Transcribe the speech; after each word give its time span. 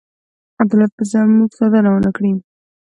عدالت 0.61 0.91
به 0.97 1.03
زموږ 1.11 1.51
ساتنه 1.59 1.89
ونه 1.91 2.09
کړي. 2.17 2.31